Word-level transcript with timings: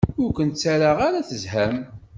Ur 0.23 0.31
ken-ttaraɣ 0.37 0.97
ara 1.07 1.27
tezham. 1.29 1.75